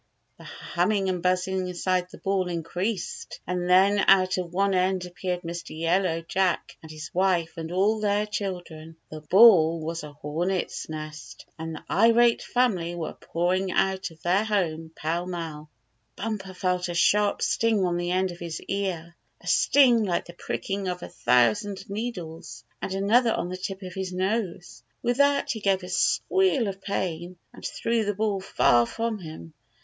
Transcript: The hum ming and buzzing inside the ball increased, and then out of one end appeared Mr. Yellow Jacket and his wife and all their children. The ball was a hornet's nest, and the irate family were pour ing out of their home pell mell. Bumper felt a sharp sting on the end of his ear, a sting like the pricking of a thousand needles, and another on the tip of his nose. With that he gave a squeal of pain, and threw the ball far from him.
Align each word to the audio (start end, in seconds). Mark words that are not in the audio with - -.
The 0.39 0.45
hum 0.45 0.89
ming 0.89 1.09
and 1.09 1.21
buzzing 1.21 1.67
inside 1.67 2.09
the 2.09 2.17
ball 2.17 2.49
increased, 2.49 3.39
and 3.45 3.69
then 3.69 4.03
out 4.07 4.39
of 4.39 4.51
one 4.51 4.73
end 4.73 5.05
appeared 5.05 5.43
Mr. 5.43 5.79
Yellow 5.79 6.21
Jacket 6.23 6.75
and 6.81 6.89
his 6.89 7.13
wife 7.13 7.53
and 7.55 7.71
all 7.71 7.99
their 7.99 8.25
children. 8.25 8.95
The 9.11 9.21
ball 9.21 9.79
was 9.79 10.01
a 10.01 10.13
hornet's 10.13 10.89
nest, 10.89 11.45
and 11.59 11.75
the 11.75 11.83
irate 11.87 12.41
family 12.41 12.95
were 12.95 13.13
pour 13.13 13.53
ing 13.53 13.71
out 13.73 14.09
of 14.09 14.19
their 14.23 14.43
home 14.43 14.91
pell 14.95 15.27
mell. 15.27 15.69
Bumper 16.15 16.55
felt 16.55 16.89
a 16.89 16.95
sharp 16.95 17.43
sting 17.43 17.85
on 17.85 17.97
the 17.97 18.09
end 18.09 18.31
of 18.31 18.39
his 18.39 18.59
ear, 18.61 19.15
a 19.39 19.45
sting 19.45 20.03
like 20.03 20.25
the 20.25 20.33
pricking 20.33 20.87
of 20.87 21.03
a 21.03 21.09
thousand 21.09 21.87
needles, 21.91 22.63
and 22.81 22.95
another 22.95 23.33
on 23.33 23.49
the 23.49 23.55
tip 23.57 23.83
of 23.83 23.93
his 23.93 24.11
nose. 24.11 24.81
With 25.03 25.17
that 25.17 25.51
he 25.51 25.59
gave 25.59 25.83
a 25.83 25.89
squeal 25.89 26.67
of 26.67 26.81
pain, 26.81 27.35
and 27.53 27.63
threw 27.63 28.03
the 28.03 28.15
ball 28.15 28.39
far 28.41 28.87
from 28.87 29.19
him. 29.19 29.53